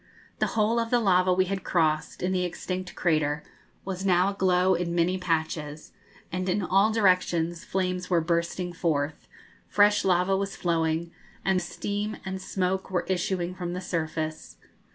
The 0.39 0.47
whole 0.57 0.79
of 0.79 0.89
the 0.89 0.99
lava 0.99 1.31
we 1.31 1.45
had 1.45 1.63
crossed, 1.63 2.23
in 2.23 2.31
the 2.31 2.43
extinct 2.43 2.95
crater, 2.95 3.43
was 3.85 4.03
now 4.03 4.29
aglow 4.31 4.73
in 4.73 4.95
many 4.95 5.19
patches, 5.19 5.91
and 6.31 6.49
in 6.49 6.63
all 6.63 6.91
directions 6.91 7.63
flames 7.63 8.09
were 8.09 8.19
bursting 8.19 8.73
forth, 8.73 9.27
fresh 9.67 10.03
lava 10.03 10.35
was 10.35 10.55
flowing, 10.55 11.11
and 11.45 11.61
steam 11.61 12.17
and 12.25 12.41
smoke 12.41 12.89
were 12.89 13.05
issuing 13.09 13.53
from 13.53 13.73
the 13.73 13.79
surface. 13.81 14.57